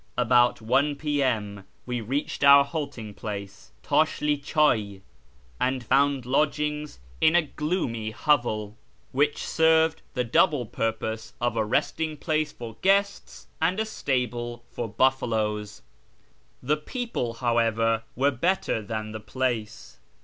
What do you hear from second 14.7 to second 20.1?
for buffaloes. The people, however, were better than the place.